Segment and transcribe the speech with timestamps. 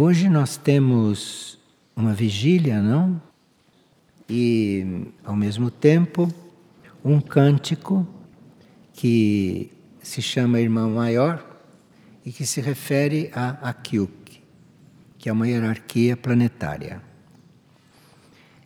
[0.00, 1.58] Hoje nós temos
[1.96, 3.20] uma vigília, não?
[4.30, 6.32] E, ao mesmo tempo,
[7.04, 8.06] um cântico
[8.92, 11.44] que se chama Irmão Maior
[12.24, 14.40] e que se refere a Akyuk,
[15.18, 17.02] que é uma hierarquia planetária.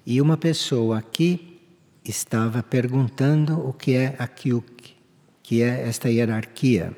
[0.05, 1.59] E uma pessoa aqui
[2.05, 4.95] estava perguntando o que é Akyuk,
[5.43, 6.95] que é esta hierarquia,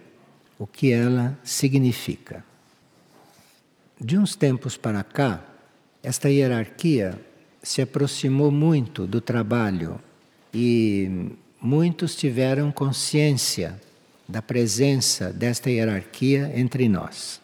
[0.58, 2.44] o que ela significa.
[4.00, 5.42] De uns tempos para cá,
[6.02, 7.18] esta hierarquia
[7.62, 10.00] se aproximou muito do trabalho
[10.52, 11.30] e
[11.60, 13.80] muitos tiveram consciência
[14.28, 17.40] da presença desta hierarquia entre nós.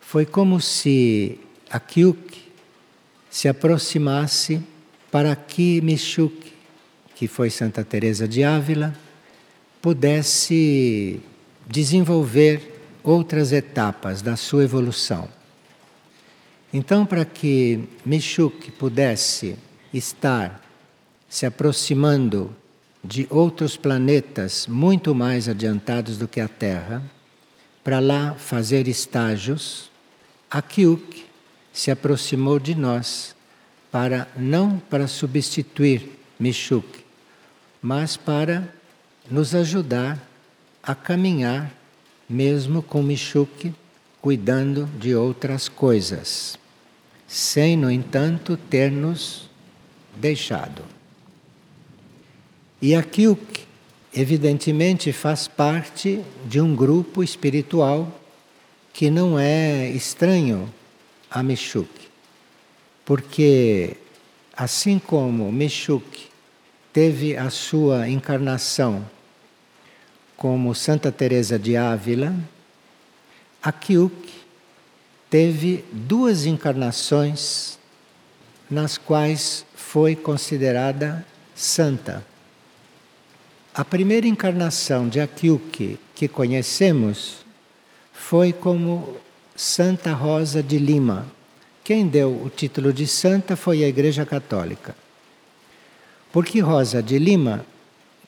[0.00, 2.40] Foi como se a Kyuk
[3.28, 4.62] se aproximasse
[5.10, 6.52] para que Michuk,
[7.14, 8.96] que foi Santa Teresa de Ávila,
[9.82, 11.20] pudesse
[11.66, 15.28] desenvolver outras etapas da sua evolução.
[16.72, 19.56] Então, para que Michuk pudesse
[19.92, 20.62] estar
[21.28, 22.54] se aproximando
[23.02, 27.02] de outros planetas muito mais adiantados do que a Terra,
[27.82, 29.90] para lá fazer estágios,
[30.50, 31.24] Akyuk
[31.72, 33.34] se aproximou de nós
[33.90, 37.04] para não para substituir Michuk,
[37.80, 38.68] mas para
[39.30, 40.18] nos ajudar
[40.82, 41.72] a caminhar
[42.28, 43.72] mesmo com Michuk
[44.20, 46.58] cuidando de outras coisas,
[47.26, 49.48] sem, no entanto, ter nos
[50.16, 50.82] deixado.
[52.82, 53.64] E Akyuk,
[54.14, 58.20] evidentemente, faz parte de um grupo espiritual
[58.92, 60.72] que não é estranho
[61.30, 61.88] a Michuk,
[63.04, 63.96] porque
[64.56, 66.26] assim como Michuk
[66.92, 69.04] teve a sua encarnação
[70.38, 72.32] como Santa Teresa de Ávila,
[73.60, 74.30] Akyuk
[75.28, 77.76] teve duas encarnações
[78.70, 81.26] nas quais foi considerada
[81.56, 82.24] santa.
[83.74, 87.44] A primeira encarnação de Akyuk que conhecemos
[88.12, 89.16] foi como
[89.56, 91.26] Santa Rosa de Lima.
[91.82, 94.94] Quem deu o título de santa foi a Igreja Católica.
[96.32, 97.66] Porque Rosa de Lima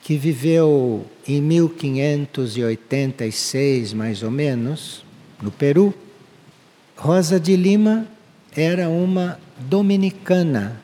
[0.02, 5.04] que viveu em 1586, mais ou menos,
[5.40, 5.92] no Peru.
[6.96, 8.06] Rosa de Lima
[8.54, 10.80] era uma dominicana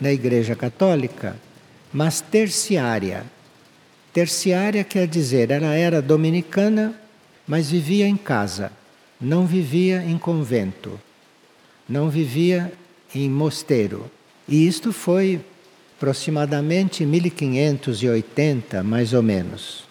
[0.00, 1.36] na Igreja Católica,
[1.92, 3.24] mas terciária.
[4.12, 6.94] Terciária quer dizer, ela era dominicana,
[7.46, 8.72] mas vivia em casa,
[9.20, 10.98] não vivia em convento,
[11.88, 12.72] não vivia
[13.14, 14.10] em mosteiro.
[14.48, 15.40] E isto foi
[16.00, 19.84] aproximadamente 1580, mais ou menos.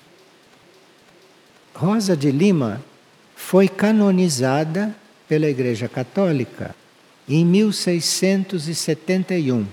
[1.71, 2.83] Rosa de Lima
[3.35, 4.95] foi canonizada
[5.27, 6.75] pela Igreja Católica
[7.27, 9.67] em 1671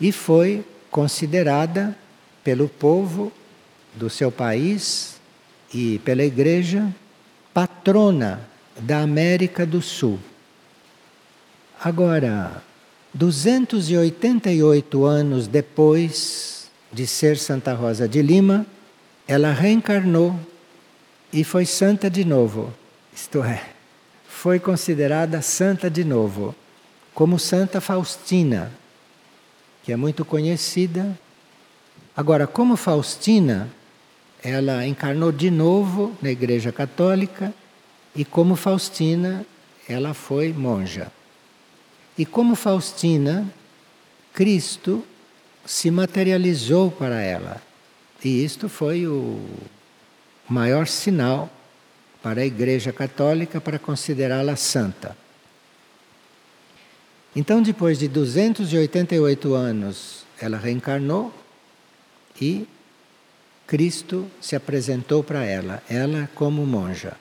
[0.00, 1.94] e foi considerada
[2.42, 3.30] pelo povo
[3.94, 5.20] do seu país
[5.74, 6.90] e pela Igreja
[7.52, 8.48] patrona
[8.80, 10.18] da América do Sul.
[11.78, 12.62] Agora,
[13.14, 18.66] 288 anos depois de ser Santa Rosa de Lima,
[19.26, 20.38] ela reencarnou
[21.32, 22.74] e foi santa de novo.
[23.14, 23.62] Isto é,
[24.28, 26.54] foi considerada santa de novo,
[27.14, 28.72] como Santa Faustina,
[29.84, 31.16] que é muito conhecida.
[32.16, 33.68] Agora, como Faustina,
[34.42, 37.54] ela encarnou de novo na Igreja Católica
[38.14, 39.46] e como Faustina,
[39.88, 41.12] ela foi monja.
[42.16, 43.46] E como Faustina,
[44.32, 45.04] Cristo
[45.64, 47.60] se materializou para ela.
[48.24, 49.40] E isto foi o
[50.48, 51.50] maior sinal
[52.22, 55.16] para a Igreja Católica para considerá-la santa.
[57.36, 61.32] Então, depois de 288 anos, ela reencarnou
[62.40, 62.66] e
[63.66, 67.16] Cristo se apresentou para ela, ela como monja.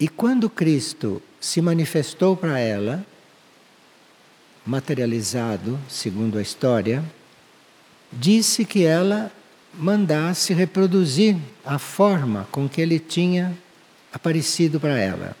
[0.00, 3.06] E quando Cristo se manifestou para ela,
[4.66, 7.04] materializado, segundo a história,
[8.12, 9.30] disse que ela
[9.78, 13.56] mandasse reproduzir a forma com que ele tinha
[14.12, 15.36] aparecido para ela.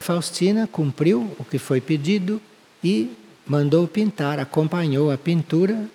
[0.00, 2.40] Faustina cumpriu o que foi pedido
[2.82, 3.10] e
[3.46, 5.86] mandou pintar, acompanhou a pintura,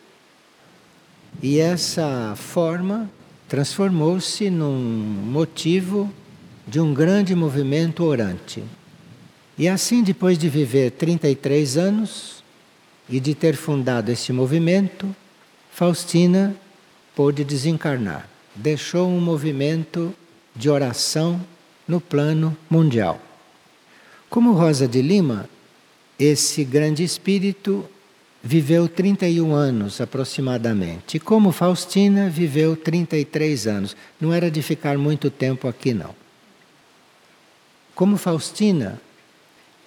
[1.42, 3.10] e essa forma
[3.48, 6.14] transformou-se num motivo
[6.68, 8.64] de um grande movimento orante.
[9.58, 12.43] E assim, depois de viver 33 anos,
[13.14, 15.16] e de ter fundado esse movimento,
[15.72, 16.56] Faustina
[17.16, 18.28] pôde desencarnar.
[18.56, 20.12] Deixou um movimento
[20.56, 21.40] de oração
[21.88, 23.22] no plano mundial.
[24.32, 25.48] Como Rosa de Lima,
[26.18, 27.88] esse grande espírito
[28.44, 31.20] viveu 31 anos aproximadamente.
[31.20, 33.96] Como Faustina viveu 33 anos.
[34.20, 36.16] Não era de ficar muito tempo aqui, não.
[37.94, 39.00] Como Faustina,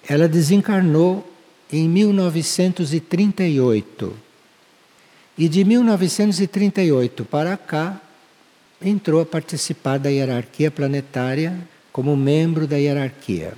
[0.07, 1.29] ela desencarnou
[1.71, 4.17] em 1938.
[5.37, 8.01] E de 1938 para cá,
[8.81, 11.57] entrou a participar da hierarquia planetária
[11.91, 13.53] como membro da hierarquia.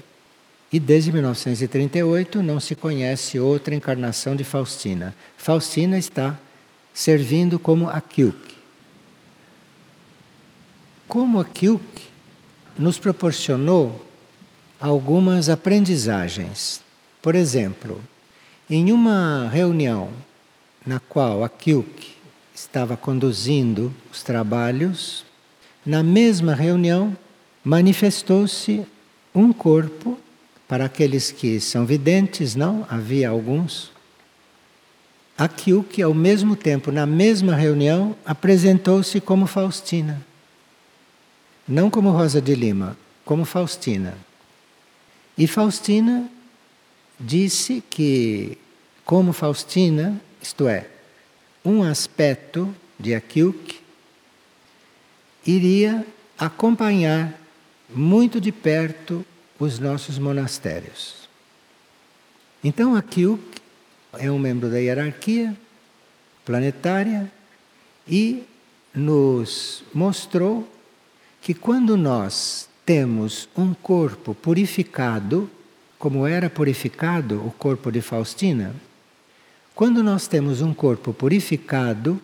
[0.71, 5.15] E desde 1938 não se conhece outra encarnação de Faustina.
[5.37, 6.37] Faustina está
[6.93, 8.37] servindo como a Kyuk.
[11.07, 11.83] Como a Kyuk
[12.77, 14.05] nos proporcionou
[14.79, 16.81] algumas aprendizagens.
[17.21, 18.01] Por exemplo,
[18.69, 20.09] em uma reunião
[20.85, 22.15] na qual a Kyuk
[22.55, 25.25] estava conduzindo os trabalhos,
[25.85, 27.15] na mesma reunião
[27.63, 28.85] manifestou-se
[29.35, 30.17] um corpo
[30.67, 32.85] para aqueles que são videntes, não?
[32.89, 33.91] Havia alguns.
[35.37, 40.21] Aquilo que, ao mesmo tempo, na mesma reunião, apresentou-se como Faustina.
[41.67, 44.17] Não como Rosa de Lima, como Faustina.
[45.37, 46.29] E Faustina
[47.19, 48.57] disse que,
[49.03, 50.87] como Faustina, isto é,
[51.63, 53.79] um aspecto de Akyuk,
[55.45, 56.05] iria
[56.37, 57.39] acompanhar
[57.89, 59.25] muito de perto
[59.59, 61.27] os nossos monastérios.
[62.63, 63.41] Então, Akyuk
[64.13, 65.55] é um membro da hierarquia
[66.45, 67.31] planetária
[68.07, 68.43] e
[68.93, 70.67] nos mostrou
[71.41, 75.49] que quando nós temos um corpo purificado,
[75.99, 78.73] como era purificado o corpo de Faustina,
[79.75, 82.19] quando nós temos um corpo purificado,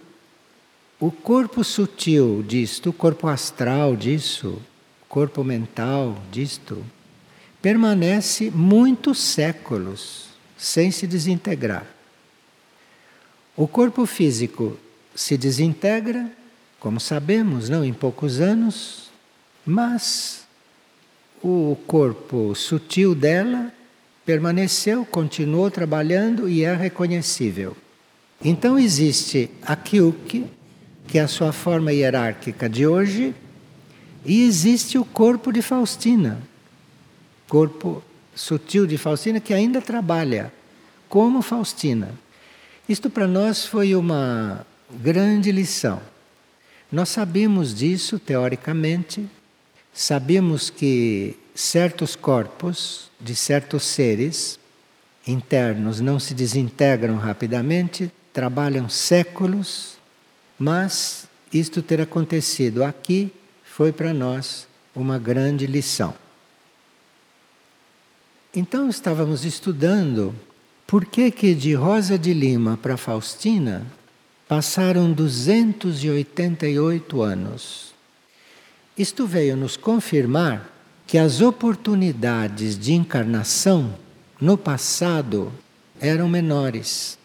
[0.98, 4.62] o corpo sutil disto, o corpo astral disso,
[5.04, 6.84] o corpo mental disto,
[7.62, 11.86] permanece muitos séculos sem se desintegrar.
[13.58, 14.78] O corpo físico
[15.14, 16.32] se desintegra,
[16.80, 19.10] como sabemos, não em poucos anos,
[19.66, 20.45] mas
[21.48, 23.72] o corpo sutil dela
[24.26, 27.78] permaneceu, continuou trabalhando e é reconhecível.
[28.44, 30.48] Então existe a Kyuk,
[31.08, 33.36] que é a sua forma hierárquica de hoje,
[34.26, 36.42] e existe o corpo de Faustina,
[37.48, 38.04] corpo
[38.34, 40.52] sutil de Faustina que ainda trabalha
[41.08, 42.10] como Faustina.
[42.90, 44.66] Isto para nós foi uma
[45.00, 46.02] grande lição.
[46.92, 49.30] Nós sabemos disso teoricamente,
[49.96, 54.60] sabemos que certos corpos de certos seres
[55.26, 59.96] internos não se desintegram rapidamente, trabalham séculos,
[60.60, 63.32] mas isto ter acontecido aqui
[63.64, 66.14] foi para nós uma grande lição.
[68.54, 70.36] Então estávamos estudando
[70.86, 73.88] por que que de Rosa de Lima para Faustina
[74.48, 77.95] passaram 288 anos.
[78.98, 80.72] Isto veio nos confirmar
[81.06, 83.94] que as oportunidades de encarnação
[84.40, 85.52] no passado
[86.00, 87.18] eram menores.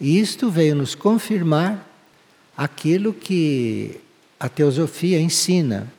[0.00, 1.86] E isto veio nos confirmar
[2.56, 4.00] aquilo que
[4.38, 5.92] a teosofia ensina,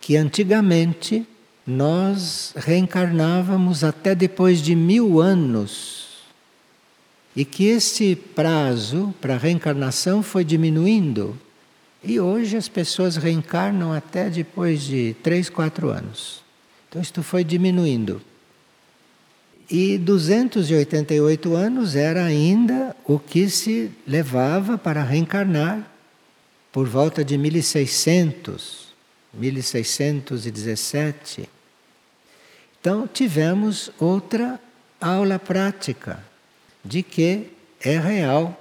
[0.00, 1.26] que antigamente
[1.66, 6.08] nós reencarnávamos até depois de mil anos.
[7.36, 11.38] E que esse prazo para reencarnação foi diminuindo.
[12.08, 16.42] E hoje as pessoas reencarnam até depois de três, quatro anos.
[16.88, 18.22] Então isto foi diminuindo.
[19.70, 25.86] E 288 anos era ainda o que se levava para reencarnar
[26.72, 28.88] por volta de 1600,
[29.34, 31.46] 1617.
[32.80, 34.58] Então, tivemos outra
[34.98, 36.24] aula prática
[36.82, 37.48] de que
[37.84, 38.58] é real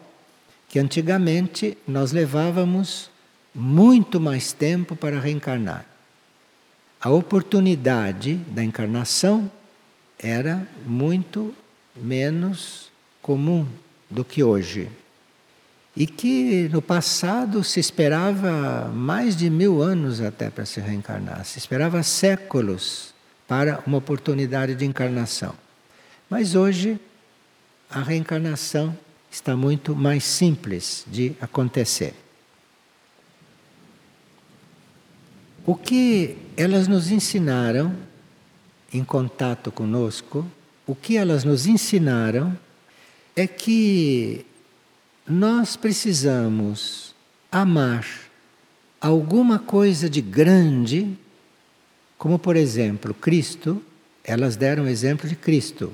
[0.68, 3.10] que antigamente nós levávamos
[3.58, 5.84] muito mais tempo para reencarnar.
[7.02, 9.52] A oportunidade da encarnação
[10.20, 11.54] era muito
[11.96, 13.68] menos comum
[14.08, 14.90] do que hoje.
[15.96, 21.58] E que no passado se esperava mais de mil anos até para se reencarnar, se
[21.58, 23.12] esperava séculos
[23.48, 25.56] para uma oportunidade de encarnação.
[26.30, 27.00] Mas hoje
[27.90, 28.96] a reencarnação
[29.32, 32.14] está muito mais simples de acontecer.
[35.68, 37.96] O que elas nos ensinaram
[38.92, 40.44] em contato conosco,
[40.88, 42.58] o que elas nos ensinaram
[43.36, 44.46] é que
[45.28, 47.14] nós precisamos
[47.52, 48.08] amar
[49.00, 51.16] alguma coisa de grande
[52.18, 53.82] como por exemplo, Cristo
[54.24, 55.94] Elas deram o exemplo de Cristo.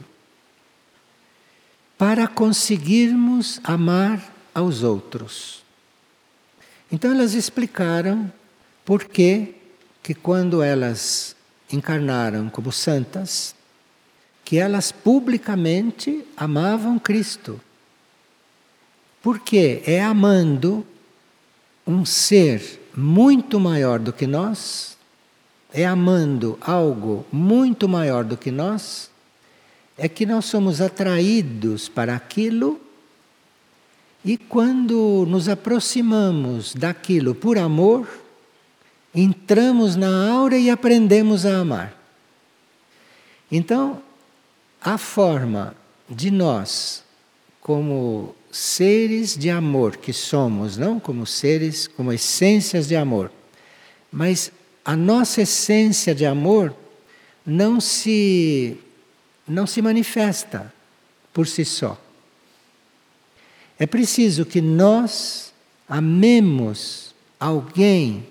[1.98, 5.63] Para conseguirmos amar aos outros.
[6.92, 8.32] Então elas explicaram
[8.84, 9.56] por que
[10.04, 11.34] que quando elas
[11.72, 13.56] encarnaram como santas,
[14.44, 17.60] que elas publicamente amavam Cristo.
[19.22, 20.86] Porque é amando
[21.88, 24.98] um ser muito maior do que nós,
[25.74, 29.10] é amando algo muito maior do que nós,
[29.98, 32.80] é que nós somos atraídos para aquilo
[34.26, 38.08] e quando nos aproximamos daquilo por amor,
[39.13, 41.93] entramos na aura e aprendemos a amar.
[43.51, 44.01] Então,
[44.82, 45.75] a forma
[46.10, 47.03] de nós,
[47.62, 53.32] como seres de amor que somos, não como seres, como essências de amor,
[54.12, 54.51] mas
[54.84, 56.75] a nossa essência de amor
[57.46, 58.77] não se
[59.48, 60.74] não se manifesta
[61.34, 62.00] por si só.
[63.77, 65.53] É preciso que nós
[65.88, 68.25] amemos alguém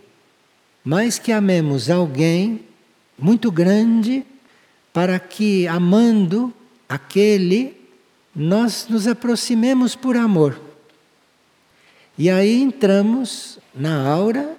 [0.85, 2.65] mas que amemos alguém
[3.19, 4.25] muito grande
[4.93, 6.53] para que, amando
[6.89, 7.77] aquele,
[8.35, 10.61] nós nos aproximemos por amor.
[12.19, 14.57] E aí entramos na aura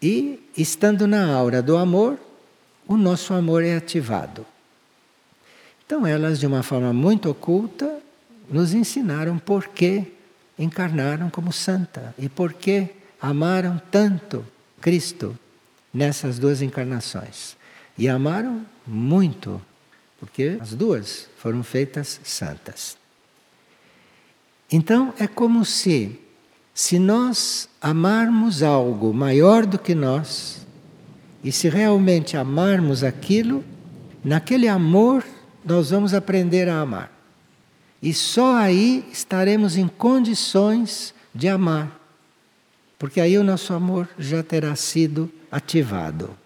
[0.00, 2.18] e, estando na aura do amor,
[2.86, 4.46] o nosso amor é ativado.
[5.84, 7.98] Então, elas, de uma forma muito oculta,
[8.48, 10.04] nos ensinaram por que
[10.58, 12.88] encarnaram como santa e por que
[13.20, 14.44] amaram tanto
[14.80, 15.38] Cristo
[15.92, 17.56] nessas duas encarnações.
[17.98, 19.60] E amaram muito,
[20.18, 22.96] porque as duas foram feitas santas.
[24.70, 26.18] Então é como se,
[26.72, 30.66] se nós amarmos algo maior do que nós,
[31.42, 33.64] e se realmente amarmos aquilo,
[34.22, 35.24] naquele amor
[35.64, 37.10] nós vamos aprender a amar.
[38.02, 41.99] E só aí estaremos em condições de amar
[43.00, 46.36] porque aí o nosso amor já terá sido ativado.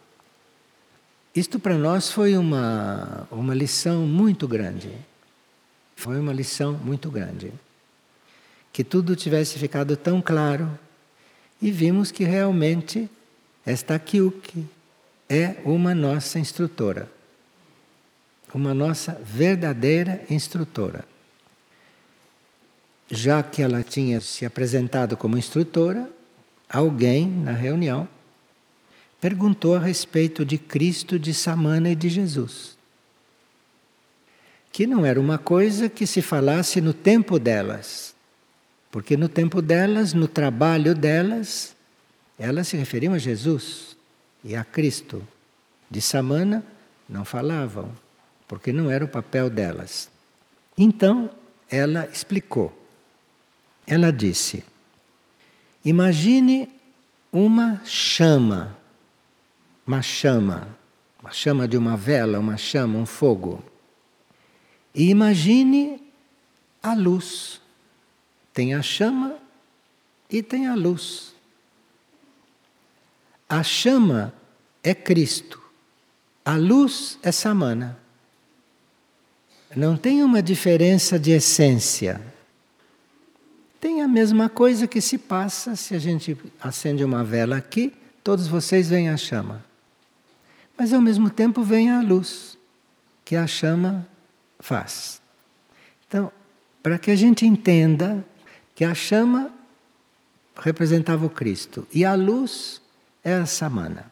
[1.35, 4.93] Isto para nós foi uma, uma lição muito grande.
[5.97, 7.53] Foi uma lição muito grande.
[8.73, 10.71] Que tudo tivesse ficado tão claro
[11.61, 13.11] e vimos que realmente
[13.67, 14.65] esta Kyuki
[15.29, 17.11] é uma nossa instrutora.
[18.55, 21.05] Uma nossa verdadeira instrutora.
[23.11, 26.09] Já que ela tinha se apresentado como instrutora,
[26.75, 28.09] alguém na reunião
[29.21, 32.77] perguntou a respeito de Cristo, de Samana e de Jesus.
[34.73, 38.15] Que não era uma coisa que se falasse no tempo delas,
[38.91, 41.75] porque no tempo delas, no trabalho delas,
[42.39, 43.97] elas se referiam a Jesus
[44.43, 45.27] e a Cristo.
[45.89, 46.65] De Samana
[47.09, 47.93] não falavam,
[48.49, 50.11] porque não era o papel delas.
[50.77, 51.31] Então,
[51.71, 52.77] ela explicou.
[53.87, 54.65] Ela disse:
[55.85, 56.69] Imagine
[57.31, 58.75] uma chama,
[59.87, 60.69] uma chama,
[61.21, 63.63] uma chama de uma vela, uma chama, um fogo.
[64.95, 66.01] E imagine
[66.83, 67.61] a luz.
[68.53, 69.37] Tem a chama
[70.31, 71.35] e tem a luz.
[73.49, 74.33] A chama
[74.83, 75.61] é Cristo,
[76.45, 77.99] a luz é Samana.
[79.77, 82.34] Não tem uma diferença de essência.
[83.85, 88.47] Tem a mesma coisa que se passa se a gente acende uma vela aqui, todos
[88.47, 89.63] vocês veem a chama.
[90.75, 92.57] Mas ao mesmo tempo vem a luz
[93.27, 94.09] que a chama
[94.59, 95.21] faz.
[96.09, 96.33] Então,
[96.83, 98.27] para que a gente entenda
[98.75, 99.53] que a chama
[100.57, 102.81] representava o Cristo e a luz
[103.23, 104.11] é a Samana.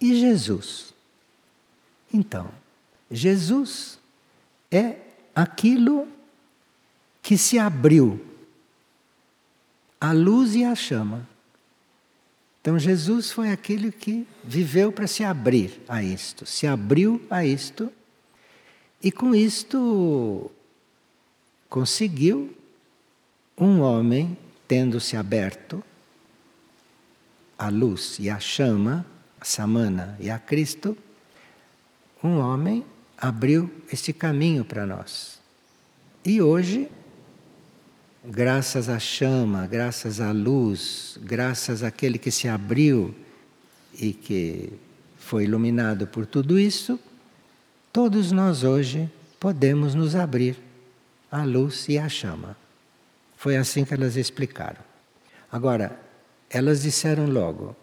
[0.00, 0.94] E Jesus?
[2.10, 2.50] Então,
[3.10, 3.98] Jesus
[4.70, 4.96] é
[5.34, 6.08] aquilo
[7.28, 8.18] que se abriu
[10.00, 11.28] a luz e a chama.
[12.58, 17.92] Então Jesus foi aquele que viveu para se abrir a isto, se abriu a isto
[19.02, 20.50] e com isto
[21.68, 22.56] conseguiu
[23.58, 24.34] um homem
[24.66, 25.84] tendo se aberto
[27.58, 29.04] a luz e a chama,
[29.38, 30.96] a Samana e a Cristo,
[32.24, 32.86] um homem
[33.18, 35.38] abriu este caminho para nós.
[36.24, 36.88] E hoje
[38.28, 43.14] graças à chama, graças à luz, graças àquele que se abriu
[43.98, 44.72] e que
[45.18, 47.00] foi iluminado por tudo isso,
[47.90, 50.58] todos nós hoje podemos nos abrir
[51.30, 52.56] à luz e à chama.
[53.36, 54.80] Foi assim que elas explicaram.
[55.50, 55.98] Agora,
[56.50, 57.74] elas disseram logo: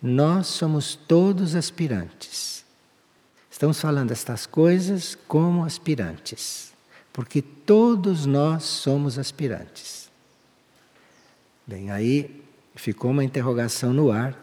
[0.00, 2.64] nós somos todos aspirantes.
[3.50, 6.72] Estamos falando estas coisas como aspirantes,
[7.16, 10.10] porque todos nós somos aspirantes.
[11.66, 12.44] Bem, aí
[12.74, 14.38] ficou uma interrogação no ar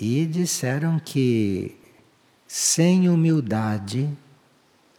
[0.00, 1.76] e disseram que
[2.48, 4.08] sem humildade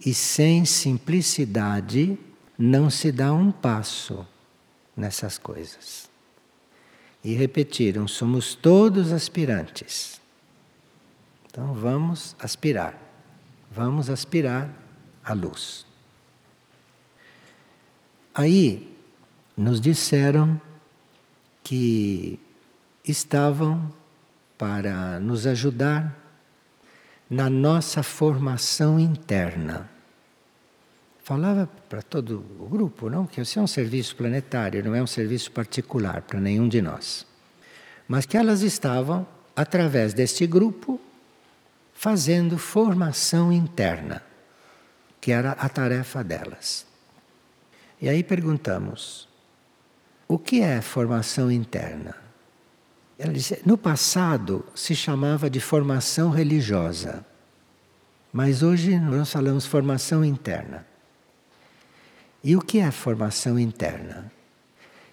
[0.06, 2.20] e sem simplicidade
[2.56, 4.24] não se dá um passo
[4.96, 6.08] nessas coisas.
[7.24, 10.22] E repetiram: somos todos aspirantes.
[11.48, 12.96] Então vamos aspirar,
[13.72, 14.72] vamos aspirar
[15.24, 15.90] a luz.
[18.34, 18.96] Aí
[19.58, 20.60] nos disseram
[21.64, 22.40] que
[23.06, 23.92] estavam
[24.58, 26.18] para nos ajudar
[27.30, 29.90] na nossa formação interna.
[31.24, 33.26] Falava para todo o grupo, não?
[33.26, 37.26] Que esse é um serviço planetário, não é um serviço particular para nenhum de nós.
[38.08, 41.00] Mas que elas estavam, através deste grupo,
[41.94, 44.22] fazendo formação interna,
[45.22, 46.91] que era a tarefa delas.
[48.02, 49.30] E aí perguntamos:
[50.28, 52.16] o que é formação interna?
[53.18, 57.24] Ela disse: no passado se chamava de formação religiosa,
[58.34, 60.88] mas hoje nós falamos formação interna.
[62.44, 64.32] E o que é formação interna?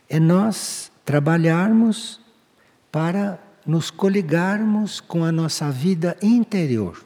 [0.08, 2.20] É nós trabalharmos
[2.90, 7.04] para nos coligarmos com a nossa vida interior.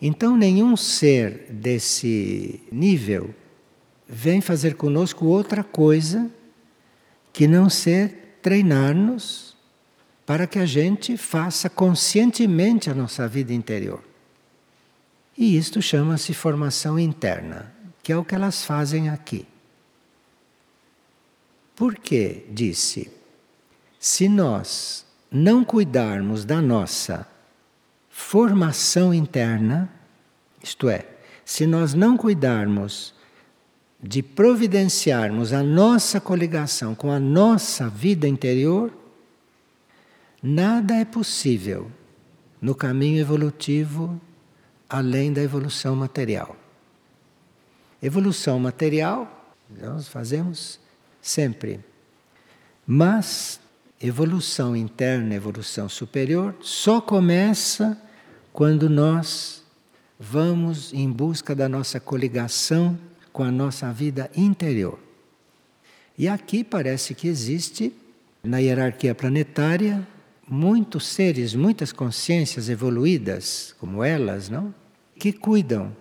[0.00, 3.34] Então, nenhum ser desse nível
[4.08, 6.30] vem fazer conosco outra coisa
[7.32, 9.56] que não ser treinar-nos
[10.24, 14.02] para que a gente faça conscientemente a nossa vida interior.
[15.36, 17.72] E isto chama-se formação interna,
[18.02, 19.46] que é o que elas fazem aqui.
[21.74, 23.12] Por que disse?
[24.00, 27.28] Se nós não cuidarmos da nossa
[28.08, 29.90] formação interna,
[30.62, 31.06] isto é,
[31.44, 33.14] se nós não cuidarmos
[34.06, 38.92] de providenciarmos a nossa coligação com a nossa vida interior,
[40.40, 41.90] nada é possível
[42.60, 44.20] no caminho evolutivo
[44.88, 46.54] além da evolução material.
[48.00, 50.78] Evolução material nós fazemos
[51.20, 51.80] sempre,
[52.86, 53.58] mas
[54.00, 58.00] evolução interna, evolução superior, só começa
[58.52, 59.64] quando nós
[60.20, 62.96] vamos em busca da nossa coligação
[63.36, 64.98] com a nossa vida interior.
[66.16, 67.92] E aqui parece que existe,
[68.42, 70.08] na hierarquia planetária,
[70.48, 74.74] muitos seres, muitas consciências evoluídas, como elas, não?
[75.18, 75.94] Que cuidam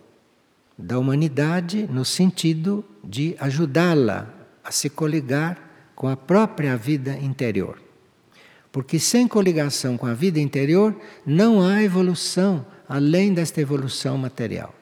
[0.78, 7.82] da humanidade no sentido de ajudá-la a se coligar com a própria vida interior.
[8.72, 10.96] Porque sem coligação com a vida interior
[11.26, 14.75] não há evolução além desta evolução material.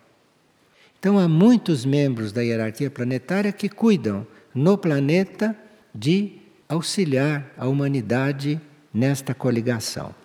[1.04, 5.54] Então há muitos membros da hierarquia planetária que cuidam no planeta
[5.94, 6.38] de
[6.70, 8.58] auxiliar a humanidade
[8.94, 10.16] nesta coligação.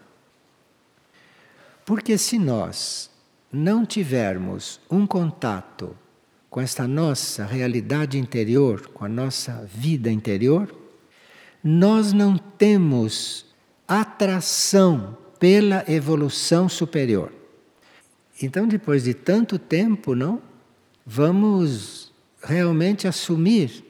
[1.84, 3.10] Porque se nós
[3.52, 5.96] não tivermos um contato
[6.48, 10.72] com esta nossa realidade interior, com a nossa vida interior,
[11.60, 13.46] nós não temos
[13.88, 17.32] atração pela evolução superior.
[18.40, 20.46] Então, depois de tanto tempo, não,
[21.08, 23.82] vamos realmente assumir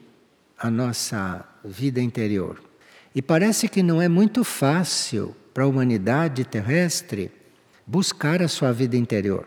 [0.57, 2.63] a nossa vida interior.
[3.13, 7.29] E parece que não é muito fácil para a humanidade terrestre
[7.85, 9.45] buscar a sua vida interior.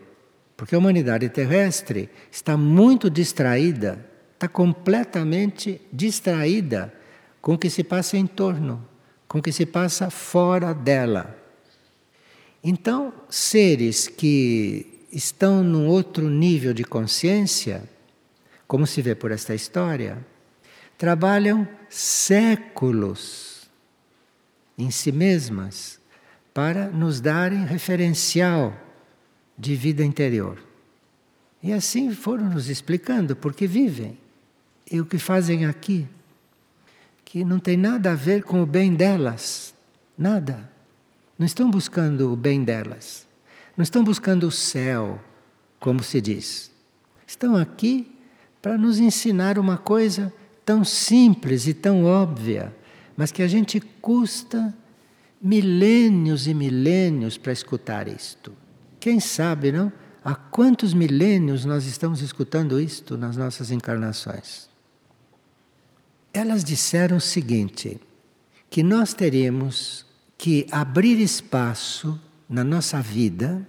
[0.55, 6.93] Porque a humanidade terrestre está muito distraída, está completamente distraída
[7.41, 8.93] com o que se passa em torno
[9.33, 11.35] com o que se passa fora dela.
[12.63, 17.83] Então, seres que estão num outro nível de consciência,
[18.67, 20.25] como se vê por esta história,
[20.97, 23.69] trabalham séculos
[24.77, 25.99] em si mesmas
[26.53, 28.75] para nos darem referencial
[29.57, 30.57] de vida interior.
[31.61, 34.17] E assim foram nos explicando porque vivem
[34.91, 36.07] e o que fazem aqui
[37.33, 39.73] que não tem nada a ver com o bem delas.
[40.15, 40.69] Nada.
[41.35, 43.25] Não estão buscando o bem delas.
[43.75, 45.19] Não estão buscando o céu,
[45.79, 46.71] como se diz.
[47.25, 48.11] Estão aqui
[48.61, 50.31] para nos ensinar uma coisa
[50.63, 52.73] tão simples e tão óbvia,
[53.17, 54.73] mas que a gente custa
[55.41, 58.53] milênios e milênios para escutar isto.
[58.99, 59.91] Quem sabe, não?
[60.23, 64.69] Há quantos milênios nós estamos escutando isto nas nossas encarnações?
[66.33, 67.99] Elas disseram o seguinte:
[68.69, 70.05] que nós teríamos
[70.37, 73.65] que abrir espaço na nossa vida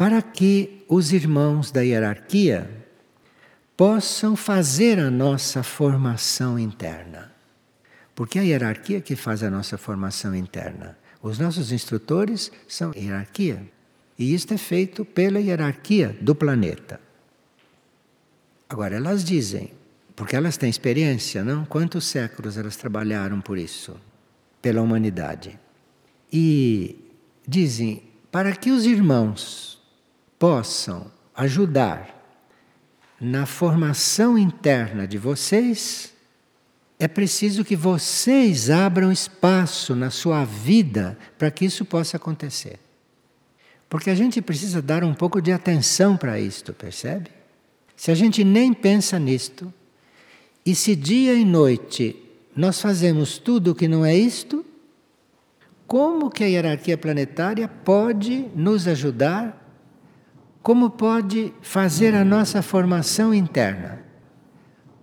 [0.00, 2.70] para que os irmãos da hierarquia
[3.76, 7.30] possam fazer a nossa formação interna.
[8.14, 10.96] Porque é a hierarquia que faz a nossa formação interna.
[11.22, 13.62] Os nossos instrutores são hierarquia.
[14.18, 16.98] E isto é feito pela hierarquia do planeta.
[18.70, 19.70] Agora, elas dizem,
[20.16, 21.66] porque elas têm experiência, não?
[21.66, 24.00] Quantos séculos elas trabalharam por isso?
[24.62, 25.58] Pela humanidade.
[26.32, 27.09] E
[27.50, 29.82] dizem, para que os irmãos
[30.38, 32.16] possam ajudar
[33.20, 36.14] na formação interna de vocês,
[36.96, 42.78] é preciso que vocês abram espaço na sua vida para que isso possa acontecer.
[43.88, 47.30] Porque a gente precisa dar um pouco de atenção para isto, percebe?
[47.96, 49.72] Se a gente nem pensa nisto,
[50.64, 52.16] e se dia e noite
[52.54, 54.64] nós fazemos tudo o que não é isto,
[55.90, 59.60] como que a hierarquia planetária pode nos ajudar
[60.62, 64.00] como pode fazer a nossa formação interna?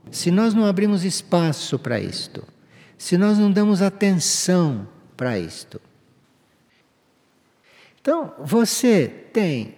[0.09, 2.41] Se nós não abrimos espaço para isto,
[2.97, 5.81] se nós não damos atenção para isto.
[7.99, 9.75] Então, você tem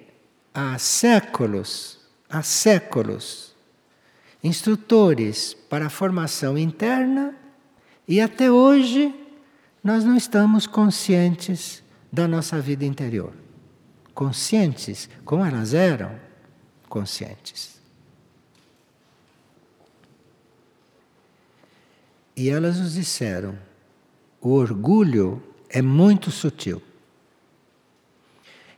[0.53, 3.55] há séculos, há séculos,
[4.43, 7.33] instrutores para a formação interna
[8.07, 9.11] e até hoje
[9.83, 13.33] nós não estamos conscientes da nossa vida interior
[14.19, 16.11] conscientes, como elas eram
[16.89, 17.79] conscientes.
[22.35, 23.57] E elas nos disseram:
[24.41, 26.81] o orgulho é muito sutil.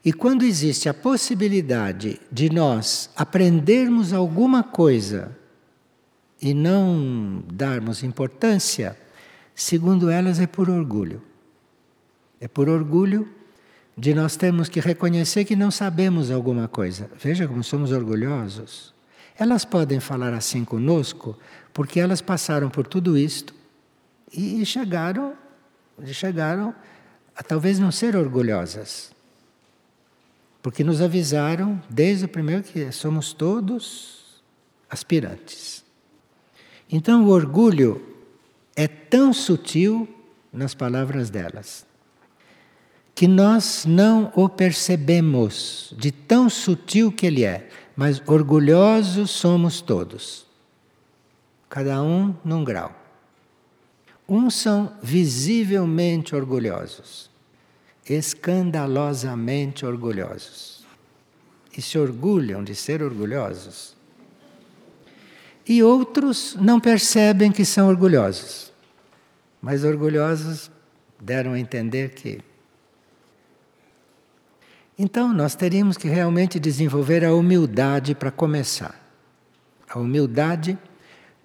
[0.06, 5.36] E quando existe a possibilidade de nós aprendermos alguma coisa
[6.40, 8.96] e não darmos importância,
[9.62, 11.22] segundo elas, é por orgulho.
[12.40, 13.30] É por orgulho
[13.96, 17.10] de nós termos que reconhecer que não sabemos alguma coisa.
[17.22, 18.92] Veja como somos orgulhosos.
[19.38, 21.38] Elas podem falar assim conosco
[21.72, 23.54] porque elas passaram por tudo isto
[24.34, 25.36] e chegaram,
[26.08, 26.74] chegaram
[27.36, 29.12] a talvez não ser orgulhosas.
[30.64, 34.42] Porque nos avisaram desde o primeiro que somos todos
[34.90, 35.84] aspirantes.
[36.90, 38.11] Então o orgulho
[38.76, 40.08] é tão sutil
[40.52, 41.86] nas palavras delas
[43.22, 50.48] que nós não o percebemos de tão sutil que ele é, mas orgulhosos somos todos,
[51.70, 52.96] cada um num grau.
[54.28, 57.30] Uns são visivelmente orgulhosos,
[58.10, 60.84] escandalosamente orgulhosos,
[61.78, 63.96] e se orgulham de ser orgulhosos.
[65.72, 68.74] E outros não percebem que são orgulhosos,
[69.62, 70.70] mas orgulhosos
[71.18, 72.42] deram a entender que
[75.00, 79.02] então, nós teríamos que realmente desenvolver a humildade para começar.
[79.90, 80.78] A humildade,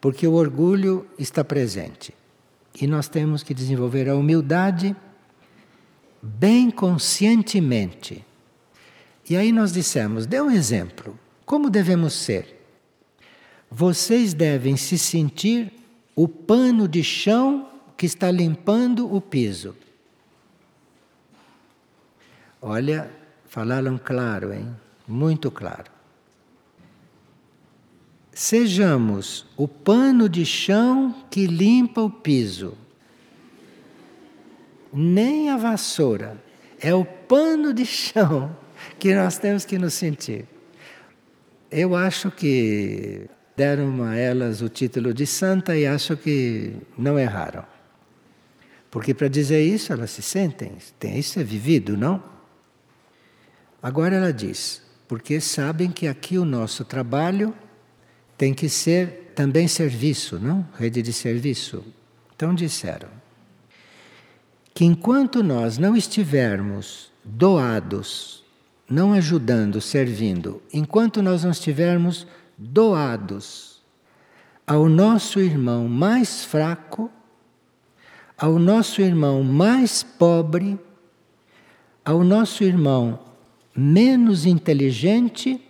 [0.00, 2.12] porque o orgulho está presente.
[2.78, 4.94] E nós temos que desenvolver a humildade
[6.20, 8.24] bem conscientemente.
[9.30, 11.16] E aí nós dissemos: dê um exemplo.
[11.46, 12.55] Como devemos ser?
[13.78, 15.70] Vocês devem se sentir
[16.14, 19.76] o pano de chão que está limpando o piso.
[22.62, 23.10] Olha,
[23.56, 24.68] Falaram claro, hein?
[25.08, 25.90] Muito claro.
[28.30, 32.76] Sejamos o pano de chão que limpa o piso.
[34.92, 36.36] Nem a vassoura.
[36.78, 38.54] É o pano de chão
[38.98, 40.44] que nós temos que nos sentir.
[41.70, 47.64] Eu acho que deram a elas o título de santa e acho que não erraram.
[48.90, 52.22] Porque para dizer isso elas se sentem, tem isso é vivido, não?
[53.82, 57.54] Agora ela diz, porque sabem que aqui o nosso trabalho
[58.36, 60.66] tem que ser também serviço, não?
[60.78, 61.84] Rede de serviço.
[62.34, 63.08] Então disseram
[64.74, 68.44] que enquanto nós não estivermos doados,
[68.88, 73.76] não ajudando, servindo, enquanto nós não estivermos doados
[74.66, 77.10] ao nosso irmão mais fraco,
[78.36, 80.78] ao nosso irmão mais pobre,
[82.04, 83.18] ao nosso irmão
[83.74, 85.62] menos inteligente,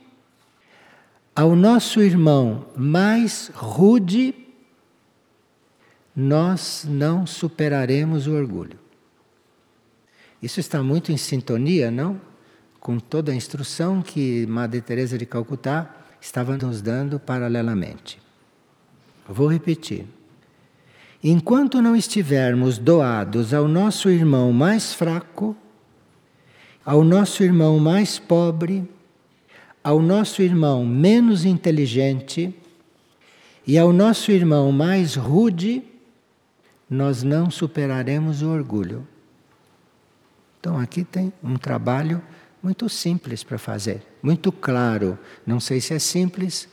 [1.35, 4.35] ao nosso irmão mais rude,
[6.15, 8.79] nós não superaremos o orgulho.
[10.41, 12.19] Isso está muito em sintonia, não?
[12.81, 18.19] Com toda a instrução que Madre Teresa de Calcutá estava nos dando paralelamente.
[19.29, 20.07] Vou repetir.
[21.23, 25.57] Enquanto não estivermos doados ao nosso irmão mais fraco,
[26.85, 28.89] ao nosso irmão mais pobre,
[29.83, 32.55] ao nosso irmão menos inteligente
[33.67, 35.83] e ao nosso irmão mais rude,
[36.89, 39.07] nós não superaremos o orgulho.
[40.61, 42.23] Então aqui tem um trabalho
[42.63, 45.19] muito simples para fazer, muito claro.
[45.47, 46.69] Não sei se é simples,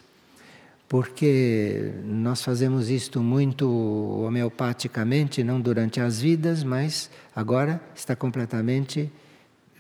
[0.88, 9.12] porque nós fazemos isto muito homeopaticamente, não durante as vidas, mas agora está completamente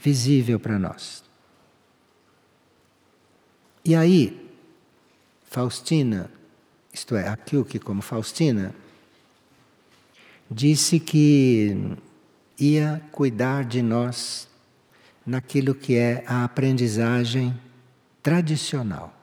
[0.02, 1.24] visível para nós.
[3.86, 4.50] E aí,
[5.44, 6.32] Faustina,
[6.92, 7.28] isto é,
[7.66, 8.74] que como Faustina,
[10.50, 11.96] disse que
[12.60, 14.48] ia cuidar de nós
[15.26, 17.58] naquilo que é a aprendizagem
[18.22, 19.14] tradicional.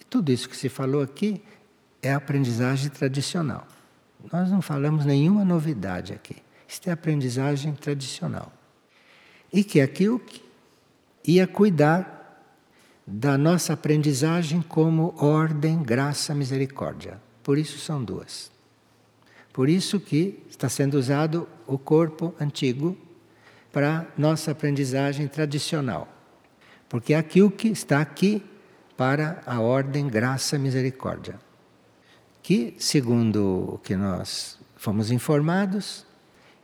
[0.00, 1.42] E tudo isso que se falou aqui
[2.02, 3.66] é aprendizagem tradicional.
[4.32, 6.36] Nós não falamos nenhuma novidade aqui.
[6.66, 8.52] Isto é aprendizagem tradicional.
[9.52, 10.42] E que aquilo que
[11.24, 12.14] ia cuidar
[13.06, 17.20] da nossa aprendizagem como ordem, graça, misericórdia.
[17.42, 18.50] Por isso são duas.
[19.52, 22.96] Por isso que está sendo usado o corpo antigo
[23.74, 26.06] para nossa aprendizagem tradicional.
[26.88, 28.40] Porque é aquilo que está aqui
[28.96, 31.40] para a ordem graça misericórdia.
[32.40, 36.06] Que, segundo o que nós fomos informados,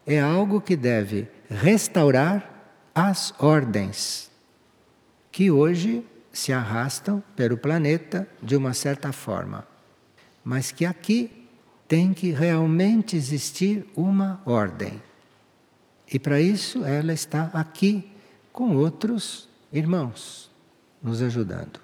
[0.07, 2.49] é algo que deve restaurar
[2.95, 4.31] as ordens
[5.33, 9.67] que hoje se arrastam pelo planeta de uma certa forma,
[10.45, 11.49] mas que aqui
[11.89, 15.03] tem que realmente existir uma ordem.
[16.13, 18.11] E para isso ela está aqui
[18.53, 20.51] com outros irmãos
[21.03, 21.81] nos ajudando.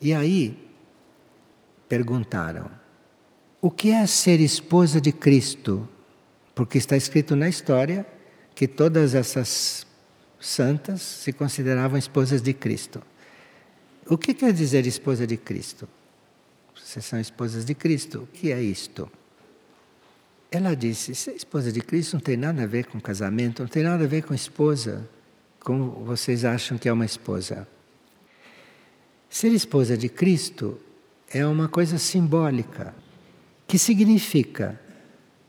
[0.00, 0.56] E aí
[1.88, 2.70] perguntaram:
[3.60, 5.88] o que é ser esposa de Cristo?
[6.54, 8.06] Porque está escrito na história
[8.54, 9.86] que todas essas
[10.38, 13.02] santas se consideravam esposas de Cristo.
[14.06, 15.88] O que quer dizer esposa de Cristo?
[16.74, 18.22] Vocês são esposas de Cristo.
[18.22, 19.10] O que é isto?
[20.54, 23.82] Ela disse: ser esposa de Cristo não tem nada a ver com casamento, não tem
[23.82, 25.04] nada a ver com esposa,
[25.58, 27.66] como vocês acham que é uma esposa.
[29.28, 30.80] Ser esposa de Cristo
[31.28, 32.94] é uma coisa simbólica,
[33.66, 34.80] que significa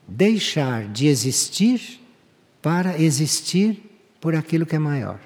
[0.08, 2.02] deixar de existir
[2.60, 3.84] para existir
[4.20, 5.20] por aquilo que é maior.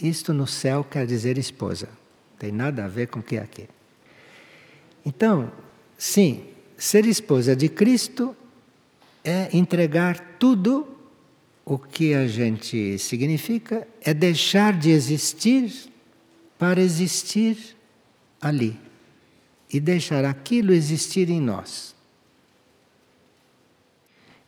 [0.00, 1.86] Isto no céu quer dizer esposa,
[2.32, 3.68] não tem nada a ver com o que é aqui.
[5.06, 5.52] Então,
[5.96, 6.51] sim,
[6.82, 8.36] Ser esposa de Cristo
[9.22, 10.98] é entregar tudo
[11.64, 15.72] o que a gente significa, é deixar de existir
[16.58, 17.76] para existir
[18.40, 18.76] ali
[19.72, 21.94] e deixar aquilo existir em nós.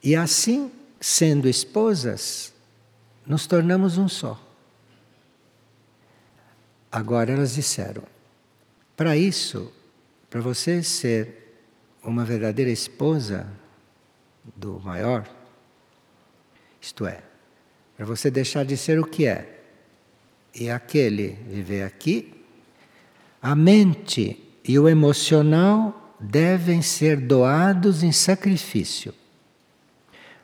[0.02, 2.52] E assim, sendo esposas,
[3.24, 4.44] nos tornamos um só.
[6.90, 8.02] Agora elas disseram:
[8.96, 9.72] para isso,
[10.28, 11.43] para você ser
[12.04, 13.46] uma verdadeira esposa
[14.56, 15.26] do maior,
[16.80, 17.22] isto é,
[17.96, 19.62] para você deixar de ser o que é
[20.54, 22.32] e aquele viver aqui,
[23.40, 29.14] a mente e o emocional devem ser doados em sacrifício.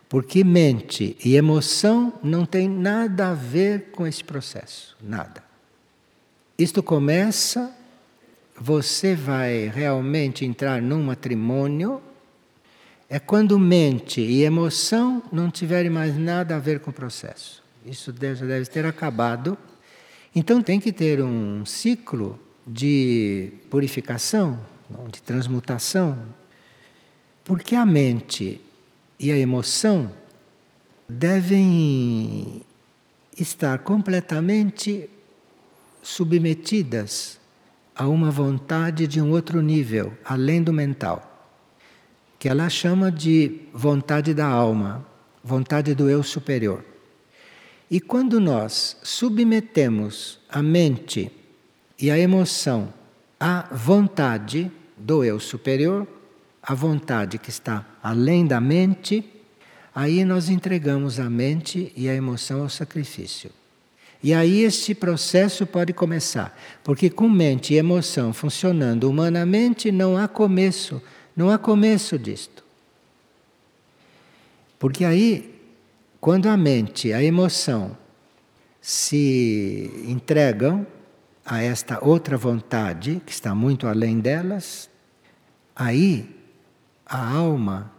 [0.09, 5.45] Porque mente e emoção não tem nada a ver com esse processo, nada.
[6.59, 7.75] Isto começa
[8.63, 12.03] você vai realmente entrar num matrimônio
[13.09, 17.63] é quando mente e emoção não tiverem mais nada a ver com o processo.
[17.87, 19.57] Isso deve, deve ter acabado.
[20.37, 24.61] Então tem que ter um ciclo de purificação,
[25.11, 26.23] de transmutação,
[27.43, 28.61] porque a mente
[29.19, 30.13] e a emoção
[31.09, 32.61] devem
[33.37, 35.09] estar completamente
[36.03, 37.40] submetidas
[38.01, 41.51] a uma vontade de um outro nível, além do mental,
[42.39, 45.07] que ela chama de vontade da alma,
[45.45, 46.83] vontade do eu superior.
[47.91, 51.31] E quando nós submetemos a mente
[52.01, 52.91] e a emoção
[53.39, 56.09] à vontade do eu superior,
[56.63, 59.31] a vontade que está além da mente,
[59.95, 63.60] aí nós entregamos a mente e a emoção ao sacrifício.
[64.23, 70.29] E aí este processo pode começar, porque com mente e emoção funcionando humanamente não há
[70.29, 71.03] começo,
[71.35, 72.63] não há começo disto.
[74.79, 75.55] Porque aí,
[76.21, 77.97] quando a mente, a emoção
[78.81, 80.87] se entregam
[81.45, 84.91] a esta outra vontade que está muito além delas,
[85.75, 86.37] aí
[87.07, 87.91] a alma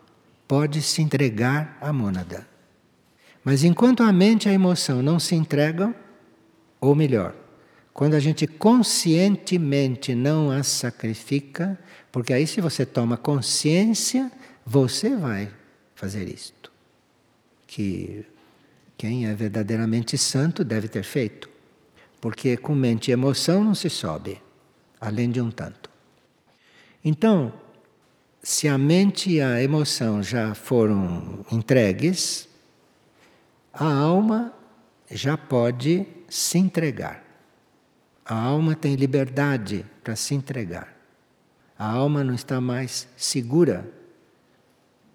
[0.48, 2.48] pode se entregar à mônada.
[3.44, 5.96] Mas enquanto a mente e a emoção não se entregam,
[6.82, 7.36] ou melhor,
[7.94, 11.80] quando a gente conscientemente não as sacrifica,
[12.12, 14.32] porque aí, se você toma consciência,
[14.66, 15.52] você vai
[15.96, 16.72] fazer isto.
[17.68, 18.26] Que
[18.98, 21.50] quem é verdadeiramente santo deve ter feito.
[22.20, 24.42] Porque com mente e emoção não se sobe,
[25.00, 25.90] além de um tanto.
[27.04, 27.54] Então,
[28.44, 32.48] se a mente e a emoção já foram entregues,
[33.74, 34.54] a alma
[35.10, 37.22] já pode se entregar.
[38.26, 40.96] A alma tem liberdade para se entregar.
[41.78, 43.86] A alma não está mais segura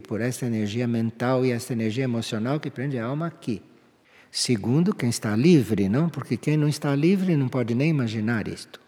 [0.07, 3.63] por essa energia mental e essa energia emocional que prende a alma aqui.
[4.31, 6.11] Segundo, quem está livre, não?
[6.11, 8.79] Porque quem não está livre não pode nem imaginar isto.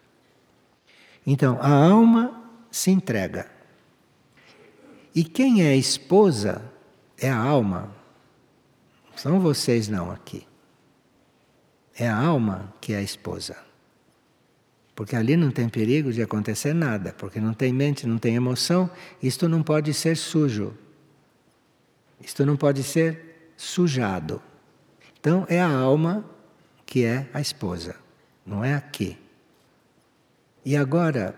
[1.26, 3.50] Então, a alma se entrega.
[5.14, 6.60] E quem é esposa
[7.16, 7.90] é a alma.
[9.16, 10.47] São vocês não aqui.
[11.98, 13.56] É a alma que é a esposa.
[14.94, 18.90] Porque ali não tem perigo de acontecer nada, porque não tem mente, não tem emoção,
[19.22, 20.74] isto não pode ser sujo.
[22.20, 24.40] Isto não pode ser sujado.
[25.18, 26.24] Então é a alma
[26.86, 27.96] que é a esposa,
[28.46, 29.18] não é aqui.
[30.64, 31.36] E agora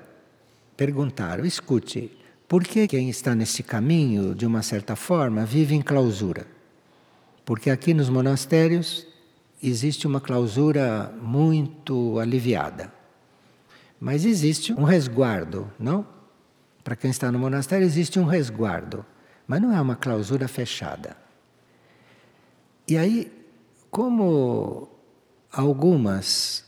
[0.76, 2.16] perguntaram: escute,
[2.48, 6.46] por que quem está nesse caminho, de uma certa forma, vive em clausura?
[7.44, 9.09] Porque aqui nos monastérios
[9.62, 12.92] existe uma clausura muito aliviada.
[13.98, 16.06] Mas existe um resguardo, não?
[16.82, 19.04] Para quem está no monastério existe um resguardo,
[19.46, 21.16] mas não é uma clausura fechada.
[22.88, 23.30] E aí,
[23.90, 24.88] como
[25.52, 26.64] algumas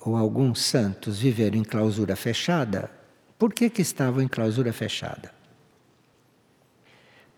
[0.00, 2.90] ou alguns santos viveram em clausura fechada,
[3.38, 5.30] por que, que estavam em clausura fechada?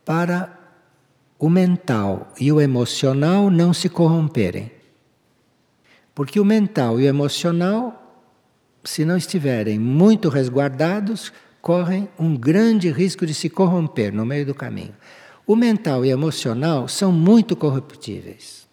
[0.04, 0.58] Para
[1.38, 4.77] o mental e o emocional não se corromperem.
[6.18, 8.26] Porque o mental e o emocional,
[8.82, 14.52] se não estiverem muito resguardados, correm um grande risco de se corromper no meio do
[14.52, 14.96] caminho.
[15.46, 18.66] O mental e o emocional são muito corruptíveis.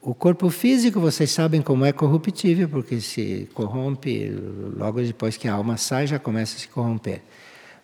[0.00, 4.30] O corpo físico, vocês sabem como é corruptível, porque se corrompe
[4.78, 7.20] logo depois que a alma sai, já começa a se corromper.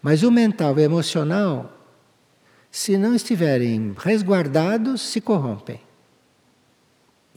[0.00, 1.70] Mas o mental e o emocional,
[2.70, 5.78] se não estiverem resguardados, se corrompem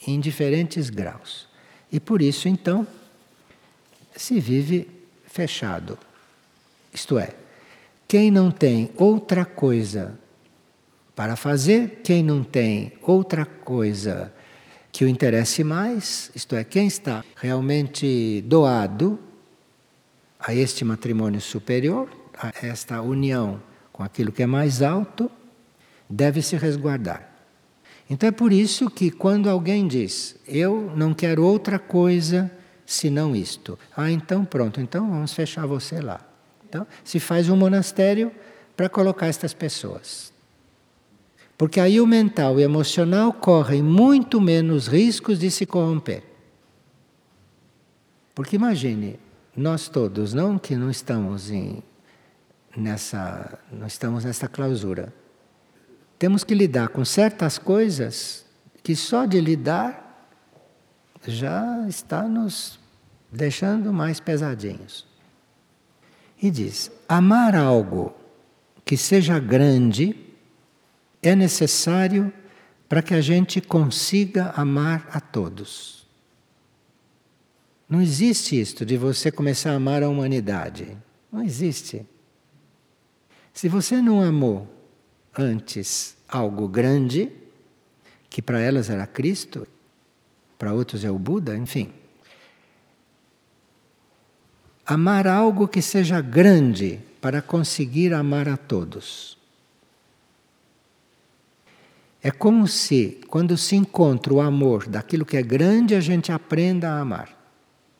[0.06, 1.48] em diferentes graus.
[1.92, 2.86] E por isso, então,
[4.16, 4.88] se vive
[5.26, 5.98] fechado.
[6.94, 7.34] Isto é,
[8.08, 10.18] quem não tem outra coisa
[11.16, 14.34] para fazer, quem não tem outra coisa
[14.92, 19.20] que o interesse mais, isto é, quem está realmente doado
[20.40, 25.30] a este matrimônio superior, a esta união com aquilo que é mais alto,
[26.10, 27.37] deve se resguardar.
[28.10, 32.50] Então é por isso que quando alguém diz, eu não quero outra coisa
[32.86, 36.22] senão isto, ah, então pronto, então vamos fechar você lá.
[36.68, 38.32] Então se faz um monastério
[38.76, 40.32] para colocar estas pessoas.
[41.58, 46.24] Porque aí o mental e o emocional correm muito menos riscos de se corromper.
[48.36, 49.20] Porque imagine,
[49.56, 51.82] nós todos, não que não estamos em,
[52.76, 55.12] nessa, não estamos nessa clausura.
[56.20, 58.46] Temos que lidar com certas coisas
[58.82, 60.30] que só de lidar
[61.28, 62.80] já está nos
[63.32, 65.06] deixando mais pesadinhos.
[66.42, 68.14] E diz: amar algo
[68.86, 70.16] que seja grande
[71.22, 72.32] é necessário
[72.88, 76.08] para que a gente consiga amar a todos.
[77.90, 80.98] Não existe isto de você começar a amar a humanidade.
[81.32, 82.06] Não existe.
[83.54, 84.77] Se você não amou
[85.38, 87.32] antes algo grande,
[88.30, 89.68] que para elas era Cristo,
[90.58, 91.92] para outros é o Buda, enfim.
[94.86, 99.38] Amar algo que seja grande para conseguir amar a todos.
[102.22, 106.90] É como se, quando se encontra o amor daquilo que é grande, a gente aprenda
[106.90, 107.30] a amar.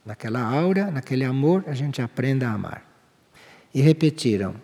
[0.06, 2.84] Naquela aura, naquele amor, a gente aprenda a amar.
[3.74, 4.56] E repetiram: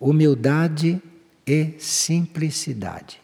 [0.00, 1.00] humildade
[1.52, 3.20] e simplicidade.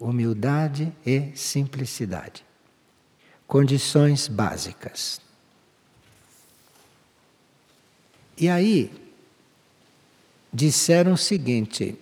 [0.00, 2.42] Humildade e simplicidade.
[3.46, 5.20] Condições básicas.
[8.38, 8.90] E aí,
[10.50, 11.94] disseram o seguinte: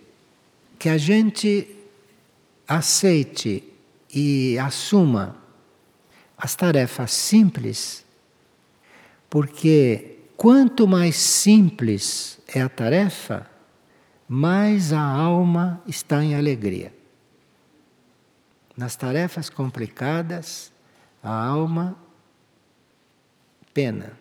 [0.79, 1.67] que a gente
[2.65, 3.61] aceite
[4.09, 5.35] e assuma
[6.37, 8.05] as tarefas simples,
[9.29, 13.50] porque quanto mais simples é a tarefa,
[14.33, 16.93] mais a alma está em alegria.
[18.77, 20.71] Nas tarefas complicadas,
[21.21, 21.97] a alma
[23.73, 24.13] Pena.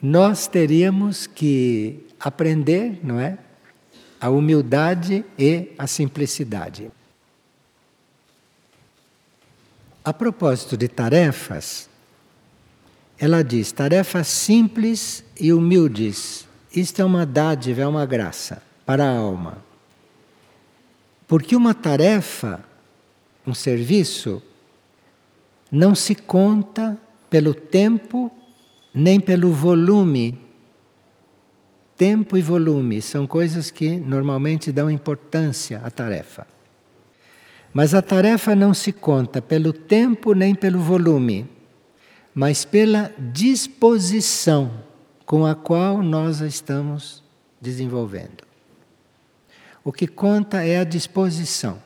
[0.00, 3.36] Nós teríamos que aprender, não é?
[4.18, 6.90] A humildade e a simplicidade.
[10.02, 11.91] A propósito de tarefas,
[13.22, 16.44] ela diz: tarefas simples e humildes.
[16.74, 19.58] Isto é uma dádiva, é uma graça para a alma.
[21.28, 22.64] Porque uma tarefa,
[23.46, 24.42] um serviço,
[25.70, 26.98] não se conta
[27.30, 28.28] pelo tempo
[28.92, 30.36] nem pelo volume.
[31.96, 36.44] Tempo e volume são coisas que normalmente dão importância à tarefa.
[37.72, 41.48] Mas a tarefa não se conta pelo tempo nem pelo volume,
[42.34, 44.82] mas pela disposição
[45.26, 47.22] com a qual nós a estamos
[47.60, 48.44] desenvolvendo.
[49.84, 51.82] O que conta é a disposição.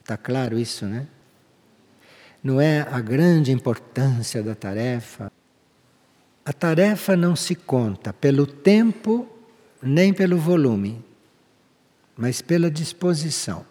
[0.00, 1.06] Está claro isso, né?
[2.42, 5.30] Não é a grande importância da tarefa.
[6.44, 9.28] A tarefa não se conta pelo tempo
[9.82, 11.04] nem pelo volume,
[12.16, 13.64] mas pela disposição.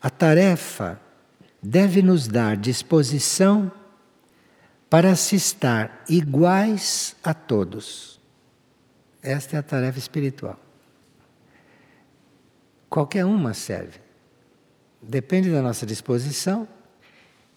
[0.00, 1.00] A tarefa
[1.66, 3.72] deve nos dar disposição
[4.88, 8.20] para se estar iguais a todos.
[9.20, 10.58] Esta é a tarefa espiritual.
[12.88, 13.98] Qualquer uma serve.
[15.02, 16.68] Depende da nossa disposição.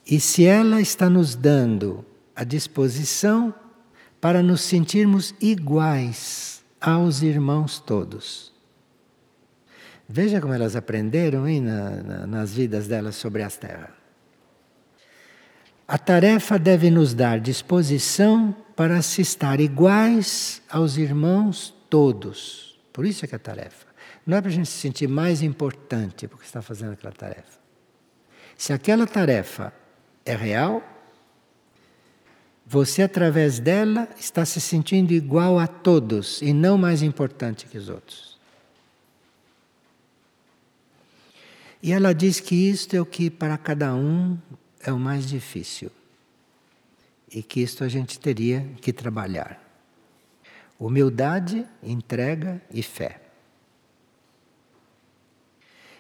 [0.05, 2.03] E se ela está nos dando
[2.35, 3.53] a disposição
[4.19, 8.51] para nos sentirmos iguais aos irmãos todos.
[10.07, 13.98] Veja como elas aprenderam hein, na, na, nas vidas delas sobre as terras.
[15.89, 22.79] A tarefa deve nos dar disposição para se estar iguais aos irmãos todos.
[22.93, 23.87] Por isso é que é a tarefa.
[24.23, 27.57] Não é para a gente se sentir mais importante porque está fazendo aquela tarefa.
[28.55, 29.73] Se aquela tarefa
[30.23, 30.83] é real,
[32.67, 37.89] você, através dela, está se sentindo igual a todos e não mais importante que os
[37.89, 38.37] outros.
[41.81, 44.37] E ela diz que isto é o que para cada um
[44.81, 45.91] é o mais difícil.
[47.31, 49.61] E que isto a gente teria que trabalhar.
[50.79, 53.21] Humildade, entrega e fé.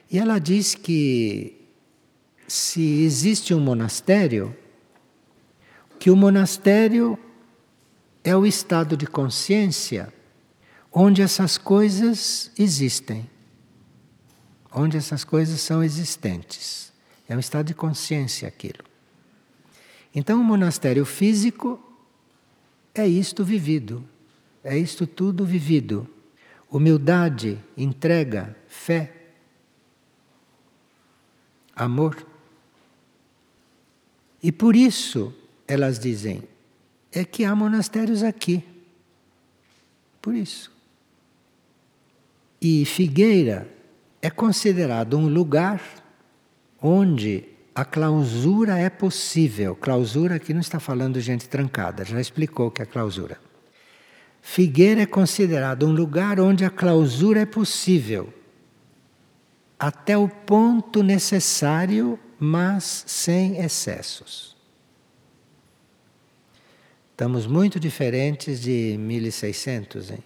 [0.09, 1.55] E ela diz que
[2.47, 4.55] se existe um monastério,
[5.99, 7.19] que o monastério
[8.23, 10.11] é o estado de consciência
[10.91, 13.29] onde essas coisas existem
[14.71, 16.91] onde essas coisas são existentes.
[17.29, 18.83] É um estado de consciência aquilo.
[20.13, 21.79] Então, o monastério físico
[22.93, 24.03] é isto vivido,
[24.63, 26.09] é isto tudo vivido.
[26.71, 29.13] Humildade, entrega, fé,
[31.75, 32.25] amor.
[34.41, 35.33] E por isso,
[35.67, 36.43] elas dizem,
[37.11, 38.63] é que há monastérios aqui.
[40.21, 40.71] Por isso.
[42.61, 43.71] E Figueira
[44.21, 45.98] é considerado um lugar
[46.81, 49.75] onde a clausura é possível.
[49.75, 53.39] Clausura aqui não está falando de gente trancada, já explicou o que é clausura.
[54.41, 58.33] Figueira é considerado um lugar onde a clausura é possível,
[59.77, 64.57] até o ponto necessário, mas sem excessos.
[67.11, 70.23] Estamos muito diferentes de 1600, hein?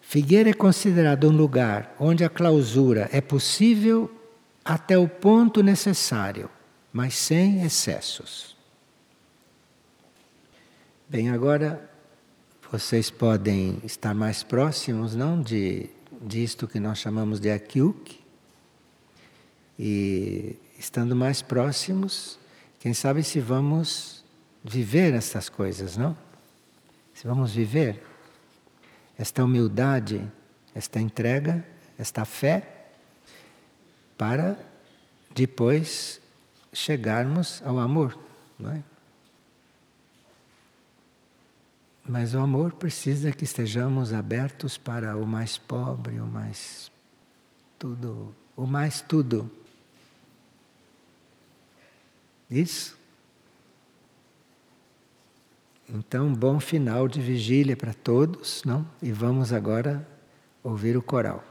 [0.00, 4.10] Figueira é considerado um lugar onde a clausura é possível
[4.64, 6.50] até o ponto necessário,
[6.92, 8.56] mas sem excessos.
[11.08, 11.90] Bem, agora
[12.70, 15.90] vocês podem estar mais próximos, não, de
[16.20, 18.20] disto que nós chamamos de Akyuk.
[19.78, 22.38] E estando mais próximos,
[22.78, 24.24] quem sabe se vamos
[24.62, 26.16] viver essas coisas, não?
[27.14, 28.02] Se vamos viver
[29.18, 30.30] esta humildade,
[30.74, 31.66] esta entrega,
[31.98, 32.79] esta fé,
[34.20, 34.54] para
[35.34, 36.20] depois
[36.74, 38.18] chegarmos ao amor,
[38.58, 38.82] não é?
[42.06, 46.92] Mas o amor precisa que estejamos abertos para o mais pobre, o mais
[47.78, 49.50] tudo, o mais tudo.
[52.50, 52.98] Isso?
[55.88, 58.86] Então, bom final de vigília para todos, não?
[59.00, 60.06] E vamos agora
[60.62, 61.49] ouvir o coral.